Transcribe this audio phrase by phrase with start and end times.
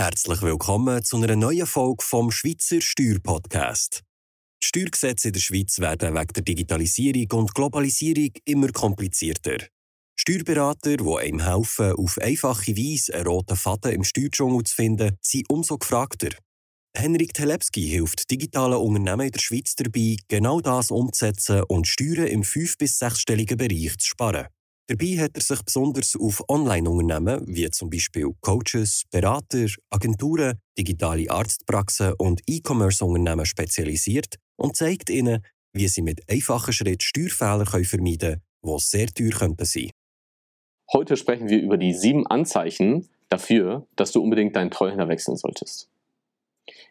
[0.00, 4.00] Herzlich willkommen zu einer neuen Folge vom Schweizer Steuerpodcast.
[4.62, 9.58] Die Steuergesetze in der Schweiz werden wegen der Digitalisierung und Globalisierung immer komplizierter.
[10.18, 15.50] Steuerberater, die einem helfen, auf einfache Weise einen roten Faden im Steuerdschungel zu finden, sind
[15.50, 16.30] umso gefragter.
[16.96, 22.42] Henrik Telepski hilft digitalen Unternehmen in der Schweiz dabei, genau das umzusetzen und Steuern im
[22.42, 24.46] fünf- bis sechsstelligen Bereich zu sparen.
[24.90, 32.14] Dabei hat er sich besonders auf Online-Unternehmen wie zum Beispiel Coaches, Berater, Agenturen, digitale Arztpraxen
[32.18, 38.78] und E-Commerce-Unternehmen spezialisiert und zeigt ihnen, wie sie mit einfachen Schritten Steuerfehler vermeiden können, die
[38.80, 39.90] sehr teuer könnten sein.
[40.92, 45.88] Heute sprechen wir über die sieben Anzeichen dafür, dass du unbedingt deinen Treuhänder wechseln solltest.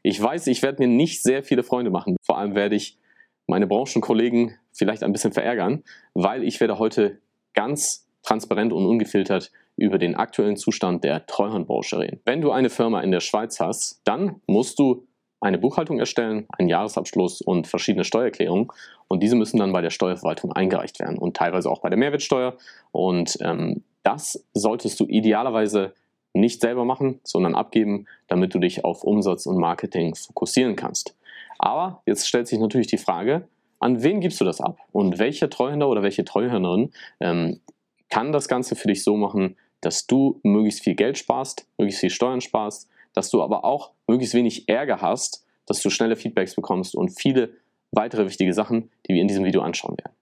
[0.03, 2.16] Ich weiß, ich werde mir nicht sehr viele Freunde machen.
[2.25, 2.97] Vor allem werde ich
[3.45, 7.20] meine Branchenkollegen vielleicht ein bisschen verärgern, weil ich werde heute
[7.53, 12.20] ganz transparent und ungefiltert über den aktuellen Zustand der Treuhandbranche reden.
[12.25, 15.08] Wenn du eine Firma in der Schweiz hast, dann musst du
[15.41, 18.67] eine Buchhaltung erstellen, einen Jahresabschluss und verschiedene Steuererklärungen.
[19.08, 22.58] Und diese müssen dann bei der Steuerverwaltung eingereicht werden und teilweise auch bei der Mehrwertsteuer.
[22.92, 25.94] Und ähm, das solltest du idealerweise
[26.33, 31.16] nicht selber machen, sondern abgeben, damit du dich auf Umsatz und Marketing fokussieren kannst.
[31.58, 33.47] Aber jetzt stellt sich natürlich die Frage,
[33.80, 34.80] an wen gibst du das ab?
[34.91, 37.61] Und welcher Treuhänder oder welche Treuhänderin ähm,
[38.09, 42.09] kann das Ganze für dich so machen, dass du möglichst viel Geld sparst, möglichst viel
[42.09, 46.95] Steuern sparst, dass du aber auch möglichst wenig Ärger hast, dass du schnelle Feedbacks bekommst
[46.95, 47.53] und viele
[47.91, 50.14] weitere wichtige Sachen, die wir in diesem Video anschauen werden.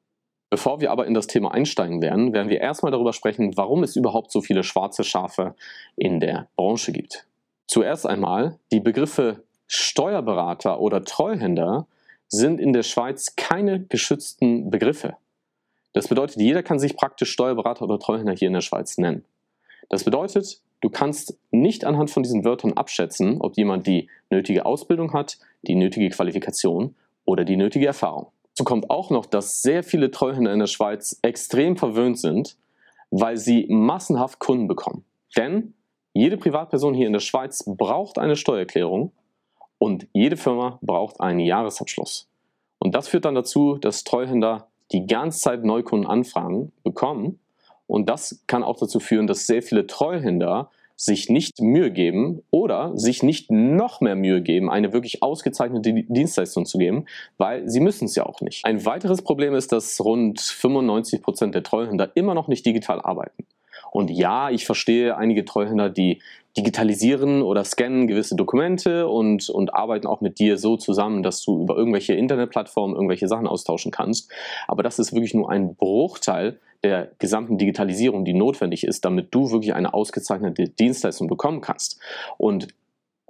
[0.49, 3.97] Bevor wir aber in das Thema einsteigen werden, werden wir erstmal darüber sprechen, warum es
[3.97, 5.55] überhaupt so viele schwarze Schafe
[5.97, 7.27] in der Branche gibt.
[7.67, 11.87] Zuerst einmal, die Begriffe Steuerberater oder Treuhänder
[12.27, 15.15] sind in der Schweiz keine geschützten Begriffe.
[15.93, 19.25] Das bedeutet, jeder kann sich praktisch Steuerberater oder Treuhänder hier in der Schweiz nennen.
[19.89, 25.13] Das bedeutet, du kannst nicht anhand von diesen Wörtern abschätzen, ob jemand die nötige Ausbildung
[25.13, 28.27] hat, die nötige Qualifikation oder die nötige Erfahrung.
[28.49, 32.57] Dazu kommt auch noch, dass sehr viele Treuhänder in der Schweiz extrem verwöhnt sind,
[33.09, 35.05] weil sie massenhaft Kunden bekommen.
[35.35, 35.73] Denn
[36.13, 39.11] jede Privatperson hier in der Schweiz braucht eine Steuererklärung
[39.79, 42.27] und jede Firma braucht einen Jahresabschluss.
[42.79, 47.39] Und das führt dann dazu, dass Treuhänder die ganze Zeit Neukundenanfragen bekommen.
[47.87, 52.97] Und das kann auch dazu führen, dass sehr viele Treuhänder sich nicht Mühe geben oder
[52.97, 57.05] sich nicht noch mehr Mühe geben, eine wirklich ausgezeichnete Dienstleistung zu geben,
[57.37, 58.65] weil sie müssen es ja auch nicht.
[58.65, 63.45] Ein weiteres Problem ist, dass rund 95 Prozent der Treuhänder immer noch nicht digital arbeiten.
[63.91, 66.21] Und ja, ich verstehe einige Treuhänder, die
[66.57, 71.61] digitalisieren oder scannen gewisse Dokumente und, und arbeiten auch mit dir so zusammen, dass du
[71.61, 74.31] über irgendwelche Internetplattformen irgendwelche Sachen austauschen kannst.
[74.67, 79.51] Aber das ist wirklich nur ein Bruchteil der gesamten Digitalisierung, die notwendig ist, damit du
[79.51, 81.99] wirklich eine ausgezeichnete Dienstleistung bekommen kannst.
[82.37, 82.69] Und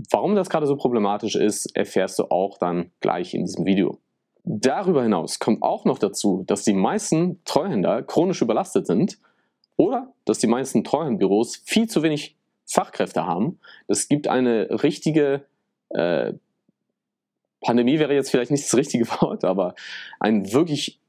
[0.10, 3.98] warum das gerade so problematisch ist, erfährst du auch dann gleich in diesem Video.
[4.44, 9.18] Darüber hinaus kommt auch noch dazu, dass die meisten Treuhänder chronisch überlastet sind
[9.78, 13.60] oder dass die meisten Treuhandbüros viel zu wenig Fachkräfte haben.
[13.88, 15.46] Es gibt eine richtige
[15.90, 16.34] äh,
[17.62, 19.76] Pandemie wäre jetzt vielleicht nicht das richtige Wort, aber
[20.20, 21.00] einen wirklich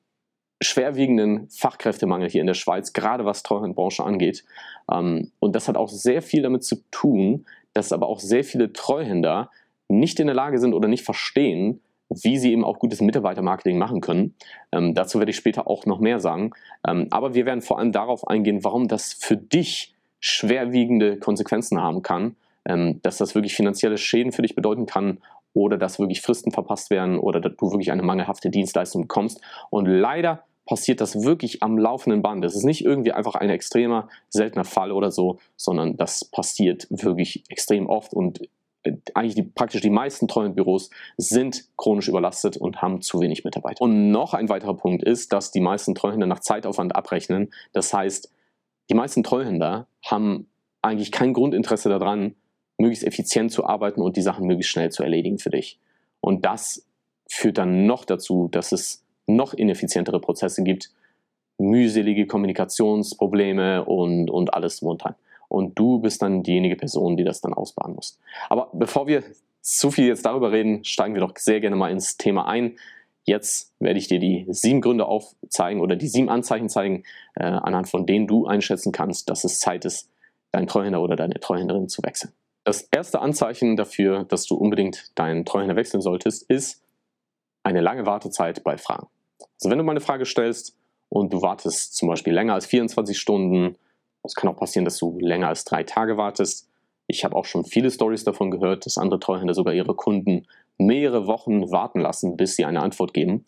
[0.61, 4.45] schwerwiegenden Fachkräftemangel hier in der Schweiz, gerade was Treuhandbranche angeht.
[4.93, 8.73] Ähm, und das hat auch sehr viel damit zu tun, dass aber auch sehr viele
[8.73, 9.51] Treuhänder
[9.89, 14.01] nicht in der Lage sind oder nicht verstehen, wie sie eben auch gutes Mitarbeitermarketing machen
[14.01, 14.35] können.
[14.73, 16.53] Ähm, dazu werde ich später auch noch mehr sagen.
[16.87, 22.03] Ähm, aber wir werden vor allem darauf eingehen, warum das für dich schwerwiegende Konsequenzen haben
[22.03, 25.19] kann, ähm, dass das wirklich finanzielle Schäden für dich bedeuten kann
[25.55, 29.41] oder dass wirklich Fristen verpasst werden oder dass du wirklich eine mangelhafte Dienstleistung bekommst.
[29.71, 32.45] Und leider passiert das wirklich am laufenden Band.
[32.45, 37.43] Das ist nicht irgendwie einfach ein extremer, seltener Fall oder so, sondern das passiert wirklich
[37.49, 38.49] extrem oft und
[39.15, 43.83] eigentlich die, praktisch die meisten Treuhandbüros sind chronisch überlastet und haben zu wenig Mitarbeiter.
[43.83, 47.51] Und noch ein weiterer Punkt ist, dass die meisten Treuhänder nach Zeitaufwand abrechnen.
[47.73, 48.33] Das heißt,
[48.89, 50.49] die meisten Treuhänder haben
[50.81, 52.35] eigentlich kein Grundinteresse daran,
[52.79, 55.79] möglichst effizient zu arbeiten und die Sachen möglichst schnell zu erledigen für dich.
[56.21, 56.87] Und das
[57.29, 60.91] führt dann noch dazu, dass es noch ineffizientere Prozesse gibt,
[61.59, 64.91] mühselige Kommunikationsprobleme und, und alles drum
[65.49, 68.19] und du bist dann diejenige Person, die das dann ausbaden muss.
[68.49, 69.23] Aber bevor wir
[69.61, 72.79] zu viel jetzt darüber reden, steigen wir doch sehr gerne mal ins Thema ein.
[73.25, 77.03] Jetzt werde ich dir die sieben Gründe aufzeigen oder die sieben Anzeichen zeigen,
[77.35, 80.11] äh, anhand von denen du einschätzen kannst, dass es Zeit ist,
[80.53, 82.33] deinen Treuhänder oder deine Treuhänderin zu wechseln.
[82.65, 86.83] Das erste Anzeichen dafür, dass du unbedingt deinen Treuhänder wechseln solltest, ist
[87.63, 89.09] eine lange Wartezeit bei Fragen.
[89.41, 90.77] Also wenn du mal eine Frage stellst
[91.09, 93.77] und du wartest zum Beispiel länger als 24 Stunden
[94.23, 96.69] es kann auch passieren, dass du länger als drei Tage wartest.
[97.07, 101.27] Ich habe auch schon viele Stories davon gehört, dass andere Treuhänder sogar ihre Kunden mehrere
[101.27, 103.45] Wochen warten lassen, bis sie eine Antwort geben.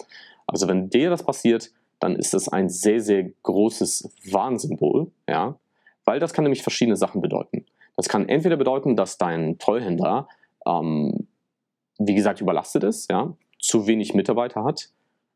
[0.47, 1.71] Also wenn dir das passiert,
[2.01, 5.57] dann ist das ein sehr, sehr großes Warnsymbol, ja,
[6.05, 7.67] weil das kann nämlich verschiedene Sachen bedeuten.
[7.97, 10.27] Das kann entweder bedeuten, dass dein Treuhänder,
[10.67, 11.29] ähm,
[11.99, 14.89] wie gesagt, überlastet ist, ja, zu wenig Mitarbeiter hat,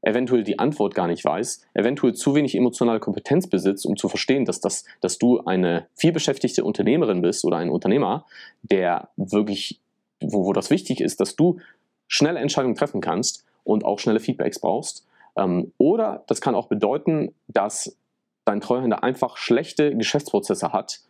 [0.04, 4.44] eventuell die Antwort gar nicht weiß, eventuell zu wenig emotionale Kompetenz besitzt, um zu verstehen,
[4.44, 8.26] dass, das, dass du eine vielbeschäftigte Unternehmerin bist oder ein Unternehmer,
[8.62, 9.80] der wirklich,
[10.20, 11.58] wo, wo das wichtig ist, dass du
[12.06, 15.06] schnelle Entscheidungen treffen kannst und auch schnelle Feedbacks brauchst.
[15.36, 17.96] Ähm, oder das kann auch bedeuten, dass
[18.44, 21.00] dein Treuhänder einfach schlechte Geschäftsprozesse hat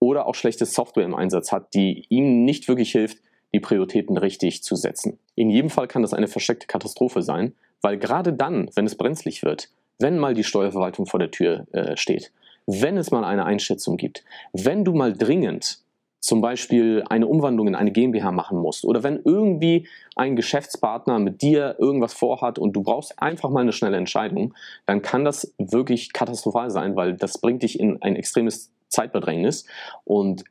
[0.00, 3.18] oder auch schlechte Software im Einsatz hat, die ihm nicht wirklich hilft,
[3.54, 5.20] die Prioritäten richtig zu setzen.
[5.36, 9.42] In jedem Fall kann das eine versteckte Katastrophe sein, weil gerade dann, wenn es brenzlig
[9.42, 12.32] wird, wenn mal die Steuerverwaltung vor der Tür äh, steht,
[12.66, 15.80] wenn es mal eine Einschätzung gibt, wenn du mal dringend
[16.18, 19.86] zum Beispiel eine Umwandlung in eine GmbH machen musst oder wenn irgendwie
[20.16, 24.54] ein Geschäftspartner mit dir irgendwas vorhat und du brauchst einfach mal eine schnelle Entscheidung,
[24.86, 29.66] dann kann das wirklich katastrophal sein, weil das bringt dich in ein extremes Zeitbedrängnis.
[30.04, 30.44] Und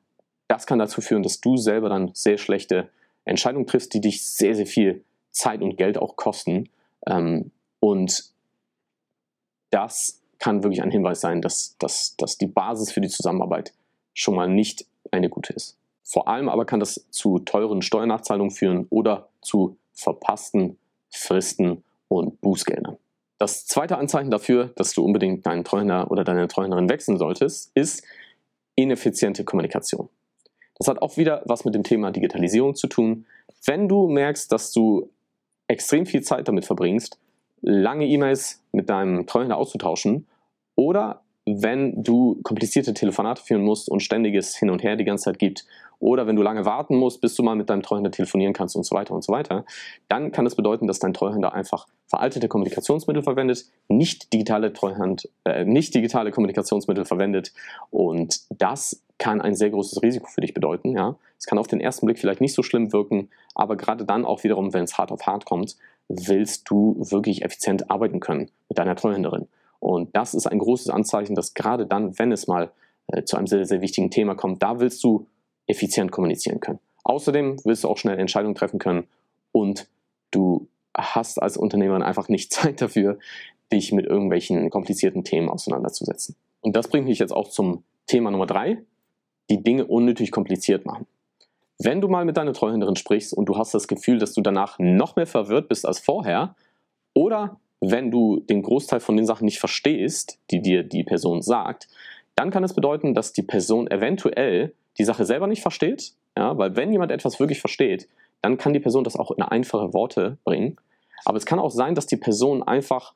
[0.48, 2.90] das kann dazu führen, dass du selber dann sehr schlechte
[3.26, 6.70] Entscheidungen triffst, die dich sehr, sehr viel Zeit und Geld auch kosten
[7.08, 8.32] ähm, und
[9.70, 13.74] das kann wirklich ein Hinweis sein, dass, dass, dass die Basis für die Zusammenarbeit
[14.14, 15.78] schon mal nicht eine gute ist.
[16.04, 20.78] Vor allem aber kann das zu teuren Steuernachzahlungen führen oder zu verpassten
[21.10, 22.98] Fristen und Bußgeldern.
[23.38, 28.04] Das zweite Anzeichen dafür, dass du unbedingt deinen Treuhänder oder deine Treuhänderin wechseln solltest, ist
[28.76, 30.10] ineffiziente Kommunikation.
[30.78, 33.26] Das hat auch wieder was mit dem Thema Digitalisierung zu tun.
[33.66, 35.10] Wenn du merkst, dass du
[35.68, 37.20] extrem viel Zeit damit verbringst,
[37.62, 40.28] lange E-Mails mit deinem Treuhänder auszutauschen
[40.76, 45.40] oder wenn du komplizierte Telefonate führen musst und ständiges Hin und Her die ganze Zeit
[45.40, 45.66] gibt
[46.00, 48.84] oder wenn du lange warten musst, bis du mal mit deinem Treuhänder telefonieren kannst und
[48.84, 49.66] so weiter und so weiter,
[50.08, 55.66] dann kann das bedeuten, dass dein Treuhänder einfach veraltete Kommunikationsmittel verwendet, nicht digitale Treuhand, äh,
[55.66, 57.54] nicht digitale Kommunikationsmittel verwendet
[57.90, 60.98] und das kann ein sehr großes Risiko für dich bedeuten.
[60.98, 64.26] Ja, es kann auf den ersten Blick vielleicht nicht so schlimm wirken, aber gerade dann
[64.26, 65.78] auch wiederum, wenn es hart auf hart kommt,
[66.10, 69.48] willst du wirklich effizient arbeiten können mit deiner Treuhänderin.
[69.80, 72.74] Und das ist ein großes Anzeichen, dass gerade dann, wenn es mal
[73.08, 75.26] äh, zu einem sehr, sehr wichtigen Thema kommt, da willst du
[75.68, 76.80] effizient kommunizieren können.
[77.06, 79.08] Außerdem willst du auch schnell Entscheidungen treffen können
[79.54, 79.88] und
[80.32, 83.20] du hast als Unternehmer einfach nicht Zeit dafür,
[83.72, 86.36] dich mit irgendwelchen komplizierten Themen auseinanderzusetzen.
[86.60, 88.84] Und das bringt mich jetzt auch zum Thema Nummer drei,
[89.50, 91.06] die Dinge unnötig kompliziert machen.
[91.80, 94.80] Wenn du mal mit deiner Treuhänderin sprichst und du hast das Gefühl, dass du danach
[94.80, 96.56] noch mehr verwirrt bist als vorher,
[97.14, 101.88] oder wenn du den Großteil von den Sachen nicht verstehst, die dir die Person sagt,
[102.36, 106.14] dann kann es bedeuten, dass die Person eventuell die Sache selber nicht versteht.
[106.38, 108.08] Ja, weil wenn jemand etwas wirklich versteht,
[108.42, 110.78] dann kann die Person das auch in einfache Worte bringen.
[111.26, 113.14] Aber es kann auch sein, dass die Person einfach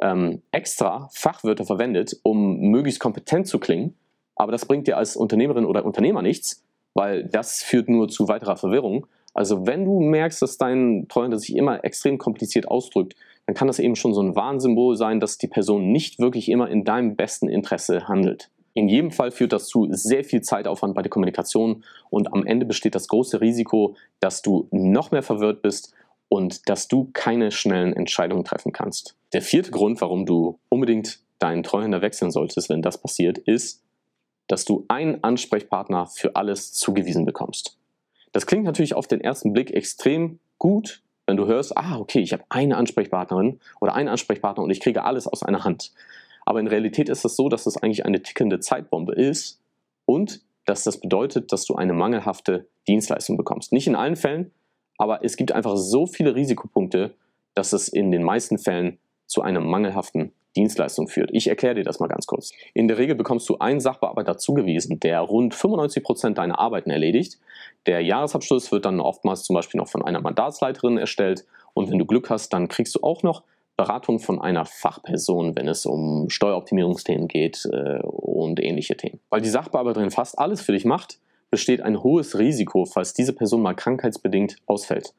[0.00, 3.96] ähm, extra Fachwörter verwendet, um möglichst kompetent zu klingen.
[4.38, 6.64] Aber das bringt dir als Unternehmerin oder Unternehmer nichts,
[6.94, 9.06] weil das führt nur zu weiterer Verwirrung.
[9.34, 13.14] Also wenn du merkst, dass dein Treuhänder sich immer extrem kompliziert ausdrückt,
[13.46, 16.68] dann kann das eben schon so ein Warnsymbol sein, dass die Person nicht wirklich immer
[16.70, 18.50] in deinem besten Interesse handelt.
[18.74, 22.64] In jedem Fall führt das zu sehr viel Zeitaufwand bei der Kommunikation und am Ende
[22.64, 25.94] besteht das große Risiko, dass du noch mehr verwirrt bist
[26.28, 29.16] und dass du keine schnellen Entscheidungen treffen kannst.
[29.32, 33.82] Der vierte Grund, warum du unbedingt deinen Treuhänder wechseln solltest, wenn das passiert, ist,
[34.48, 37.78] dass du einen Ansprechpartner für alles zugewiesen bekommst.
[38.32, 42.32] Das klingt natürlich auf den ersten Blick extrem gut, wenn du hörst, ah, okay, ich
[42.32, 45.92] habe eine Ansprechpartnerin oder einen Ansprechpartner und ich kriege alles aus einer Hand.
[46.46, 49.60] Aber in Realität ist es so, dass das eigentlich eine tickende Zeitbombe ist
[50.06, 53.72] und dass das bedeutet, dass du eine mangelhafte Dienstleistung bekommst.
[53.72, 54.50] Nicht in allen Fällen,
[54.96, 57.14] aber es gibt einfach so viele Risikopunkte,
[57.54, 61.30] dass es in den meisten Fällen zu einer mangelhaften Dienstleistung führt.
[61.32, 62.52] Ich erkläre dir das mal ganz kurz.
[62.74, 67.38] In der Regel bekommst du einen Sachbearbeiter zugewiesen, der rund 95 Prozent deiner Arbeiten erledigt.
[67.86, 72.06] Der Jahresabschluss wird dann oftmals zum Beispiel noch von einer Mandatsleiterin erstellt und wenn du
[72.06, 73.44] Glück hast, dann kriegst du auch noch
[73.76, 79.20] Beratung von einer Fachperson, wenn es um Steueroptimierungsthemen geht äh, und ähnliche Themen.
[79.30, 83.62] Weil die Sachbearbeiterin fast alles für dich macht, besteht ein hohes Risiko, falls diese Person
[83.62, 85.14] mal krankheitsbedingt ausfällt.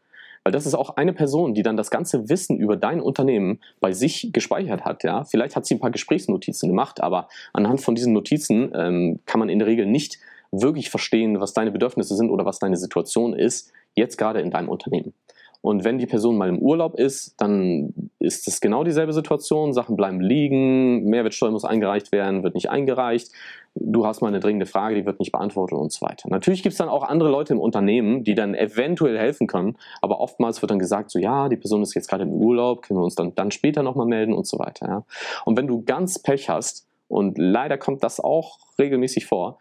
[0.49, 3.91] Weil das ist auch eine Person, die dann das ganze Wissen über dein Unternehmen bei
[3.91, 5.03] sich gespeichert hat.
[5.03, 5.23] Ja?
[5.23, 9.49] Vielleicht hat sie ein paar Gesprächsnotizen gemacht, aber anhand von diesen Notizen ähm, kann man
[9.49, 10.17] in der Regel nicht
[10.51, 14.69] wirklich verstehen, was deine Bedürfnisse sind oder was deine Situation ist, jetzt gerade in deinem
[14.69, 15.13] Unternehmen.
[15.61, 19.73] Und wenn die Person mal im Urlaub ist, dann ist es genau dieselbe Situation.
[19.73, 23.31] Sachen bleiben liegen, Mehrwertsteuer muss eingereicht werden, wird nicht eingereicht.
[23.75, 26.29] Du hast mal eine dringende Frage, die wird nicht beantwortet und so weiter.
[26.29, 30.19] Natürlich gibt es dann auch andere Leute im Unternehmen, die dann eventuell helfen können, aber
[30.19, 33.03] oftmals wird dann gesagt, so ja, die Person ist jetzt gerade im Urlaub, können wir
[33.03, 34.87] uns dann, dann später nochmal melden und so weiter.
[34.87, 35.03] Ja.
[35.45, 39.57] Und wenn du ganz Pech hast, und leider kommt das auch regelmäßig vor,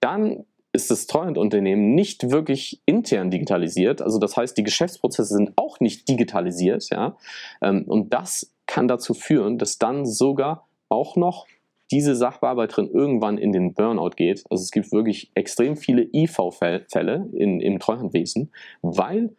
[0.00, 4.02] dann ist das Treuhandunternehmen nicht wirklich intern digitalisiert.
[4.02, 6.88] Also das heißt, die Geschäftsprozesse sind auch nicht digitalisiert.
[6.90, 7.16] Ja?
[7.62, 11.46] Ähm, und das kann dazu führen, dass dann sogar auch noch
[11.90, 14.44] diese Sachbearbeiterin irgendwann in den Burnout geht.
[14.50, 18.52] Also es gibt wirklich extrem viele IV-Fälle im Treuhandwesen,
[18.82, 19.34] weil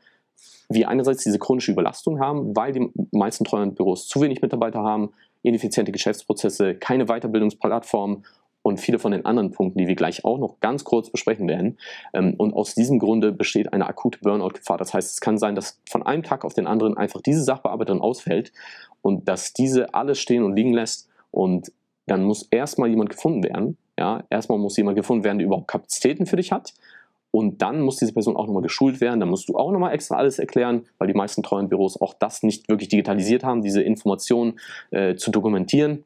[0.69, 5.11] wir einerseits diese chronische Überlastung haben, weil die meisten Treuhandbüros zu wenig Mitarbeiter haben,
[5.41, 8.23] ineffiziente Geschäftsprozesse, keine Weiterbildungsplattform
[8.63, 11.77] und viele von den anderen Punkten, die wir gleich auch noch ganz kurz besprechen werden.
[12.13, 14.77] Ähm, und aus diesem Grunde besteht eine akute Burnout-Gefahr.
[14.77, 18.01] Das heißt, es kann sein, dass von einem Tag auf den anderen einfach diese Sachbearbeiterin
[18.01, 18.51] ausfällt
[19.01, 21.71] und dass diese alles stehen und liegen lässt und
[22.07, 23.77] dann muss erstmal jemand gefunden werden.
[23.99, 26.73] Ja, erstmal muss jemand gefunden werden, der überhaupt Kapazitäten für dich hat.
[27.31, 29.19] Und dann muss diese Person auch nochmal geschult werden.
[29.19, 32.41] Dann musst du auch nochmal extra alles erklären, weil die meisten treuen Büros auch das
[32.41, 34.59] nicht wirklich digitalisiert haben, diese Informationen
[34.91, 36.03] äh, zu dokumentieren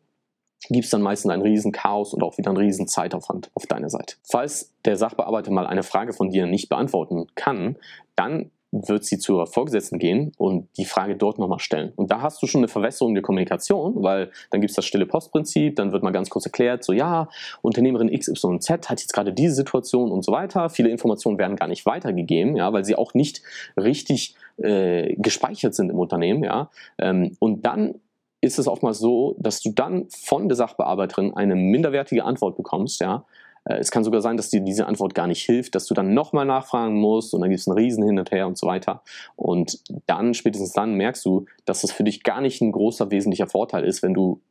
[0.70, 3.90] gibt es dann meistens ein riesen Chaos und auch wieder einen riesen Zeitaufwand auf deiner
[3.90, 4.16] Seite.
[4.24, 7.78] Falls der Sachbearbeiter mal eine Frage von dir nicht beantworten kann,
[8.16, 11.92] dann wird sie zur Vorgesetzten gehen und die Frage dort nochmal stellen.
[11.96, 15.06] Und da hast du schon eine Verwässerung der Kommunikation, weil dann gibt es das stille
[15.06, 17.28] Postprinzip, dann wird mal ganz kurz erklärt, so ja,
[17.62, 20.70] Unternehmerin XYZ hat jetzt gerade diese Situation und so weiter.
[20.70, 23.42] Viele Informationen werden gar nicht weitergegeben, ja, weil sie auch nicht
[23.78, 26.70] richtig äh, gespeichert sind im Unternehmen, ja.
[26.98, 27.96] Ähm, und dann
[28.42, 33.26] ist es oftmals so, dass du dann von der Sachbearbeiterin eine minderwertige Antwort bekommst, ja.
[33.66, 36.14] Äh, es kann sogar sein, dass dir diese Antwort gar nicht hilft, dass du dann
[36.14, 39.04] nochmal nachfragen musst und dann gibt es einen Riesen hin und her und so weiter.
[39.36, 43.48] Und dann, spätestens dann, merkst du, dass das für dich gar nicht ein großer wesentlicher
[43.48, 44.42] Vorteil ist, wenn du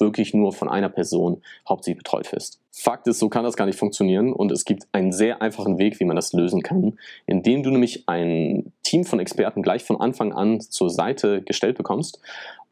[0.00, 2.60] wirklich nur von einer Person hauptsächlich betreut wirst.
[2.70, 5.98] Fakt ist, so kann das gar nicht funktionieren und es gibt einen sehr einfachen Weg,
[5.98, 10.32] wie man das lösen kann, indem du nämlich ein Team von Experten gleich von Anfang
[10.32, 12.20] an zur Seite gestellt bekommst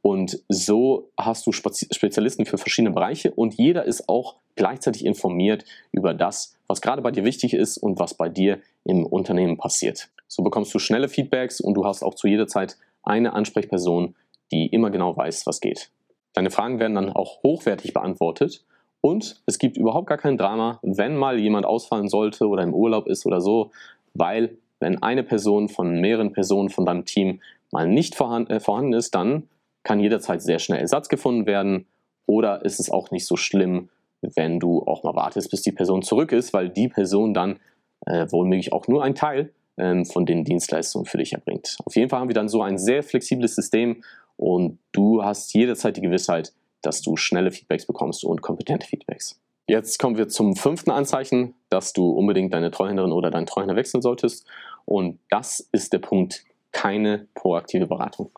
[0.02, 6.14] und so hast du Spezialisten für verschiedene Bereiche und jeder ist auch gleichzeitig informiert über
[6.14, 10.08] das, was gerade bei dir wichtig ist und was bei dir im Unternehmen passiert.
[10.26, 14.16] So bekommst du schnelle Feedbacks und du hast auch zu jeder Zeit eine Ansprechperson,
[14.50, 15.90] die immer genau weiß, was geht.
[16.32, 18.64] Deine Fragen werden dann auch hochwertig beantwortet
[19.00, 23.06] und es gibt überhaupt gar kein Drama, wenn mal jemand ausfallen sollte oder im Urlaub
[23.06, 23.70] ist oder so,
[24.14, 28.92] weil wenn eine Person von mehreren Personen von deinem Team mal nicht vorhanden, äh, vorhanden
[28.92, 29.48] ist, dann
[29.82, 31.86] kann jederzeit sehr schnell Ersatz gefunden werden
[32.26, 33.88] oder ist es auch nicht so schlimm,
[34.34, 37.58] wenn du auch mal wartest, bis die Person zurück ist, weil die Person dann
[38.06, 41.76] äh, wohlmöglich auch nur einen Teil ähm, von den Dienstleistungen für dich erbringt.
[41.84, 44.02] Auf jeden Fall haben wir dann so ein sehr flexibles System
[44.36, 46.52] und du hast jederzeit die Gewissheit,
[46.82, 49.40] dass du schnelle Feedbacks bekommst und kompetente Feedbacks.
[49.68, 54.00] Jetzt kommen wir zum fünften Anzeichen, dass du unbedingt deine Treuhänderin oder deinen Treuhänder wechseln
[54.00, 54.46] solltest.
[54.84, 58.30] Und das ist der Punkt, keine proaktive Beratung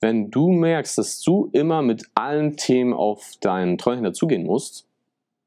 [0.00, 4.86] wenn du merkst, dass du immer mit allen Themen auf deinen Treuhänder zugehen musst,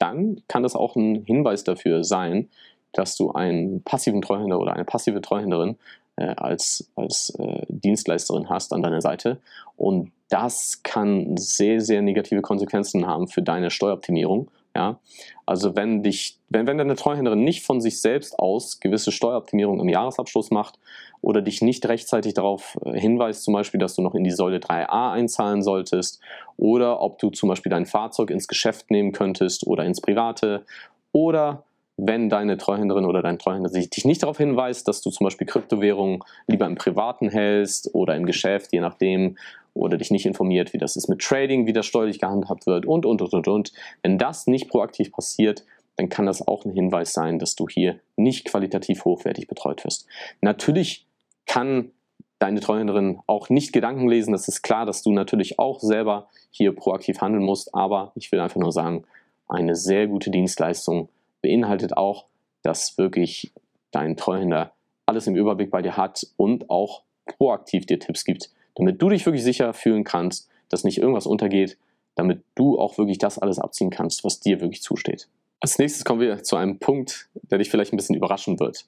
[0.01, 2.49] dann kann das auch ein Hinweis dafür sein,
[2.91, 5.77] dass du einen passiven Treuhänder oder eine passive Treuhänderin
[6.15, 9.39] äh, als, als äh, Dienstleisterin hast an deiner Seite.
[9.77, 14.99] Und das kann sehr, sehr negative Konsequenzen haben für deine Steueroptimierung ja?
[15.45, 19.89] Also wenn dich, wenn, wenn deine Treuhänderin nicht von sich selbst aus gewisse Steueroptimierung im
[19.89, 20.79] Jahresabschluss macht
[21.21, 24.59] oder dich nicht rechtzeitig darauf äh, hinweist, zum Beispiel, dass du noch in die Säule
[24.59, 26.21] 3a einzahlen solltest
[26.57, 30.65] oder ob du zum Beispiel dein Fahrzeug ins Geschäft nehmen könntest oder ins Private
[31.11, 31.63] oder
[31.97, 36.23] wenn deine Treuhänderin oder dein Treuhänder dich nicht darauf hinweist, dass du zum Beispiel Kryptowährungen
[36.47, 39.37] lieber im Privaten hältst oder im Geschäft, je nachdem,
[39.73, 43.05] oder dich nicht informiert, wie das ist mit Trading, wie das steuerlich gehandhabt wird und,
[43.05, 43.73] und, und, und, und.
[44.03, 45.65] Wenn das nicht proaktiv passiert,
[45.97, 50.07] dann kann das auch ein Hinweis sein, dass du hier nicht qualitativ hochwertig betreut wirst.
[50.41, 51.05] Natürlich
[51.45, 51.91] kann
[52.39, 54.31] deine Treuhänderin auch nicht Gedanken lesen.
[54.31, 57.75] Das ist klar, dass du natürlich auch selber hier proaktiv handeln musst.
[57.75, 59.03] Aber ich will einfach nur sagen,
[59.47, 61.09] eine sehr gute Dienstleistung
[61.41, 62.25] beinhaltet auch,
[62.63, 63.51] dass wirklich
[63.91, 64.73] dein Treuhänder
[65.05, 69.25] alles im Überblick bei dir hat und auch proaktiv dir Tipps gibt, damit du dich
[69.25, 71.77] wirklich sicher fühlen kannst, dass nicht irgendwas untergeht,
[72.15, 75.27] damit du auch wirklich das alles abziehen kannst, was dir wirklich zusteht.
[75.59, 78.85] Als nächstes kommen wir zu einem Punkt, der dich vielleicht ein bisschen überraschen wird.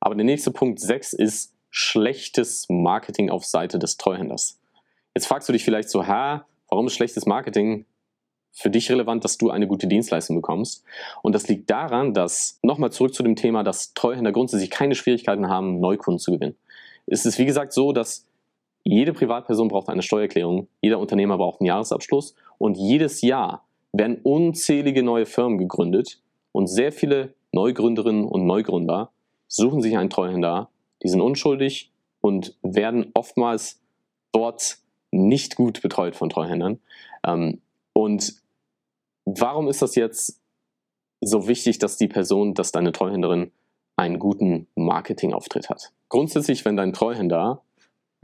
[0.00, 4.58] Aber der nächste Punkt 6 ist schlechtes Marketing auf Seite des Treuhänders.
[5.14, 7.84] Jetzt fragst du dich vielleicht so, ha, warum ist schlechtes Marketing
[8.52, 10.84] für dich relevant, dass du eine gute Dienstleistung bekommst?
[11.22, 15.48] Und das liegt daran, dass, nochmal zurück zu dem Thema, dass Treuhänder grundsätzlich keine Schwierigkeiten
[15.48, 16.56] haben, Neukunden zu gewinnen.
[17.06, 18.27] Es ist wie gesagt so, dass
[18.84, 25.02] jede Privatperson braucht eine Steuererklärung, jeder Unternehmer braucht einen Jahresabschluss und jedes Jahr werden unzählige
[25.02, 26.20] neue Firmen gegründet
[26.52, 29.10] und sehr viele Neugründerinnen und Neugründer
[29.46, 30.68] suchen sich einen Treuhänder,
[31.02, 33.80] die sind unschuldig und werden oftmals
[34.32, 34.78] dort
[35.10, 36.80] nicht gut betreut von Treuhändern.
[37.26, 37.60] Ähm,
[37.92, 38.34] und
[39.24, 40.40] warum ist das jetzt
[41.20, 43.50] so wichtig, dass die Person, dass deine Treuhänderin
[43.96, 45.92] einen guten Marketingauftritt hat?
[46.08, 47.62] Grundsätzlich, wenn dein Treuhänder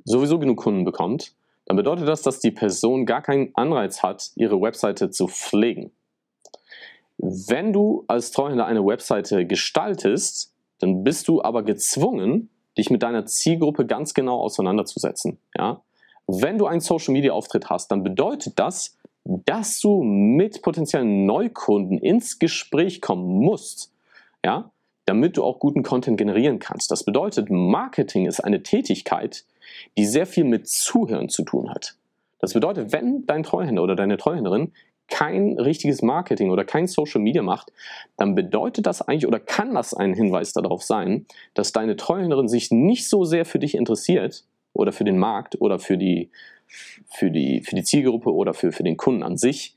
[0.05, 1.35] sowieso genug Kunden bekommt,
[1.67, 5.93] dann bedeutet das, dass die Person gar keinen Anreiz hat, ihre Webseite zu pflegen.
[7.17, 13.25] Wenn du als Treuhänder eine Webseite gestaltest, dann bist du aber gezwungen, dich mit deiner
[13.25, 15.39] Zielgruppe ganz genau auseinanderzusetzen.
[15.57, 15.83] Ja?
[16.27, 21.99] Wenn du einen Social Media Auftritt hast, dann bedeutet das, dass du mit potenziellen Neukunden
[21.99, 23.93] ins Gespräch kommen musst,
[24.45, 24.71] ja,
[25.07, 26.91] damit du auch guten Content generieren kannst.
[26.91, 29.45] Das bedeutet, Marketing ist eine Tätigkeit,
[29.97, 31.97] die sehr viel mit Zuhören zu tun hat.
[32.41, 34.73] Das bedeutet, wenn dein Treuhänder oder deine Treuhänderin
[35.09, 37.73] kein richtiges Marketing oder kein Social Media macht,
[38.17, 42.71] dann bedeutet das eigentlich oder kann das ein Hinweis darauf sein, dass deine Treuhänderin sich
[42.71, 46.31] nicht so sehr für dich interessiert oder für den Markt oder für die,
[46.67, 49.77] für die, für die Zielgruppe oder für, für den Kunden an sich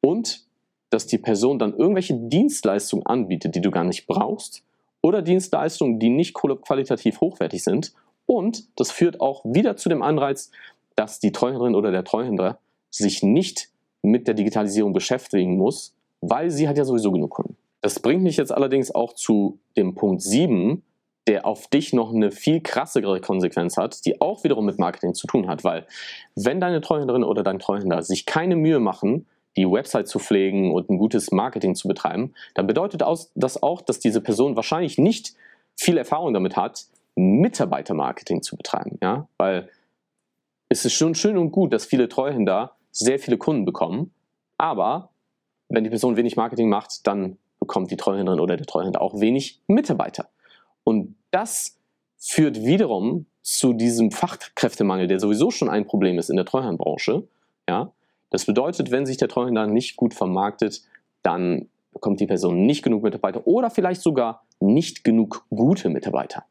[0.00, 0.46] und
[0.90, 4.64] dass die Person dann irgendwelche Dienstleistungen anbietet, die du gar nicht brauchst
[5.02, 7.92] oder Dienstleistungen, die nicht qualitativ hochwertig sind
[8.28, 10.50] und das führt auch wieder zu dem Anreiz,
[10.96, 12.58] dass die Treuhänderin oder der Treuhänder
[12.90, 13.70] sich nicht
[14.02, 17.56] mit der Digitalisierung beschäftigen muss, weil sie hat ja sowieso genug Kunden.
[17.80, 20.82] Das bringt mich jetzt allerdings auch zu dem Punkt 7,
[21.26, 25.26] der auf dich noch eine viel krassere Konsequenz hat, die auch wiederum mit Marketing zu
[25.26, 25.86] tun hat, weil
[26.34, 30.90] wenn deine Treuhänderin oder dein Treuhänder sich keine Mühe machen, die Website zu pflegen und
[30.90, 33.02] ein gutes Marketing zu betreiben, dann bedeutet
[33.34, 35.34] das auch, dass diese Person wahrscheinlich nicht
[35.76, 36.86] viel Erfahrung damit hat,
[37.18, 39.68] Mitarbeitermarketing zu betreiben, ja, weil
[40.68, 44.12] es ist schon schön und gut, dass viele Treuhänder sehr viele Kunden bekommen,
[44.56, 45.10] aber
[45.68, 49.60] wenn die Person wenig Marketing macht, dann bekommt die Treuhänderin oder der Treuhänder auch wenig
[49.66, 50.28] Mitarbeiter.
[50.84, 51.78] Und das
[52.16, 57.26] führt wiederum zu diesem Fachkräftemangel, der sowieso schon ein Problem ist in der Treuhandbranche.
[57.68, 57.92] Ja?
[58.30, 60.82] Das bedeutet, wenn sich der Treuhänder nicht gut vermarktet,
[61.22, 66.44] dann bekommt die Person nicht genug Mitarbeiter oder vielleicht sogar nicht genug gute Mitarbeiter.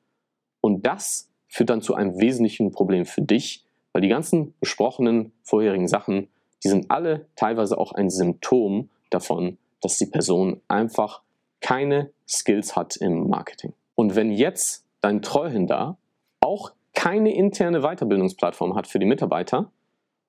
[0.77, 5.87] Und das führt dann zu einem wesentlichen Problem für dich, weil die ganzen besprochenen vorherigen
[5.87, 6.27] Sachen,
[6.63, 11.23] die sind alle teilweise auch ein Symptom davon, dass die Person einfach
[11.61, 13.73] keine Skills hat im Marketing.
[13.95, 15.97] Und wenn jetzt dein Treuhänder
[16.41, 19.71] auch keine interne Weiterbildungsplattform hat für die Mitarbeiter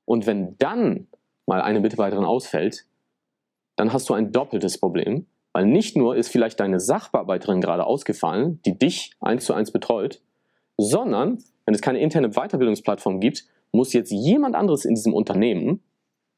[0.07, 1.09] und wenn dann
[1.45, 2.87] mal eine Mitarbeiterin ausfällt,
[3.77, 8.63] dann hast du ein doppeltes Problem, weil nicht nur ist vielleicht deine Sachbearbeiterin gerade ausgefallen,
[8.65, 10.23] die dich eins zu eins betreut,
[10.79, 15.83] sondern wenn es keine interne Weiterbildungsplattform gibt, muss jetzt jemand anderes in diesem Unternehmen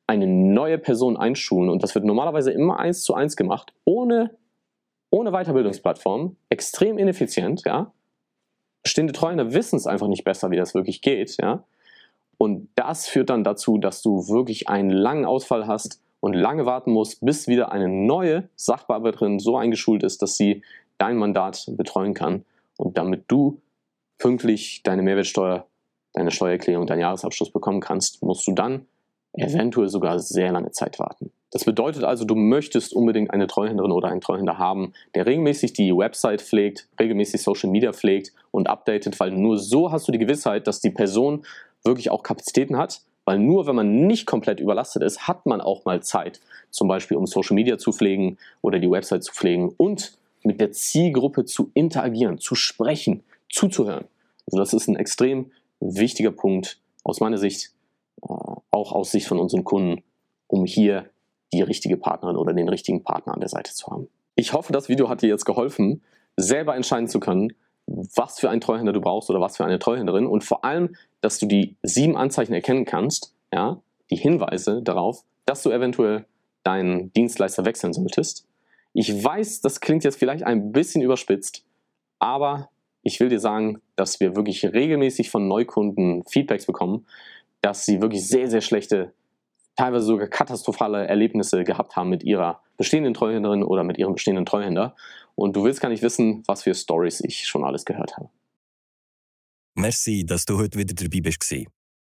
[0.09, 4.37] eine neue Person einschulen und das wird normalerweise immer eins zu eins gemacht, ohne,
[5.11, 7.92] ohne Weiterbildungsplattform, extrem ineffizient, ja.
[8.83, 11.62] Bestehende Treuhänder wissen es einfach nicht besser, wie das wirklich geht, ja.
[12.38, 16.90] Und das führt dann dazu, dass du wirklich einen langen Ausfall hast und lange warten
[16.90, 20.62] musst, bis wieder eine neue Sachbearbeiterin so eingeschult ist, dass sie
[20.98, 22.44] dein Mandat betreuen kann
[22.79, 23.61] und damit du
[24.20, 25.66] pünktlich deine Mehrwertsteuer
[26.12, 28.87] deine Steuererklärung, deinen Jahresabschluss bekommen kannst, musst du dann
[29.33, 31.30] eventuell sogar sehr lange Zeit warten.
[31.52, 35.96] Das bedeutet also, du möchtest unbedingt eine Treuhänderin oder einen Treuhänder haben, der regelmäßig die
[35.96, 40.66] Website pflegt, regelmäßig Social Media pflegt und updatet, weil nur so hast du die Gewissheit,
[40.66, 41.44] dass die Person
[41.85, 45.85] wirklich auch Kapazitäten hat, weil nur wenn man nicht komplett überlastet ist, hat man auch
[45.85, 50.16] mal Zeit, zum Beispiel um Social Media zu pflegen oder die Website zu pflegen und
[50.42, 54.06] mit der Zielgruppe zu interagieren, zu sprechen, zuzuhören.
[54.46, 57.72] Also das ist ein extrem wichtiger Punkt aus meiner Sicht,
[58.22, 58.26] äh,
[58.70, 60.02] auch aus Sicht von unseren Kunden,
[60.46, 61.10] um hier
[61.52, 64.08] die richtige Partnerin oder den richtigen Partner an der Seite zu haben.
[64.36, 66.02] Ich hoffe, das Video hat dir jetzt geholfen,
[66.36, 67.52] selber entscheiden zu können,
[67.86, 71.38] was für einen Treuhänder du brauchst oder was für eine Treuhänderin und vor allem, dass
[71.38, 76.24] du die sieben Anzeichen erkennen kannst, ja, die Hinweise darauf, dass du eventuell
[76.62, 78.46] deinen Dienstleister wechseln solltest.
[78.92, 81.64] Ich weiß, das klingt jetzt vielleicht ein bisschen überspitzt,
[82.18, 82.70] aber
[83.02, 87.06] ich will dir sagen, dass wir wirklich regelmäßig von Neukunden Feedbacks bekommen,
[87.60, 89.12] dass sie wirklich sehr, sehr schlechte,
[89.76, 94.96] teilweise sogar katastrophale Erlebnisse gehabt haben mit ihrer bestehenden Treuhänderin oder mit ihrem bestehenden Treuhänder.
[95.34, 98.28] Und du willst gar nicht wissen, was für Stories ich schon alles gehört habe.
[99.74, 101.54] Merci, dass du heute wieder dabei bist.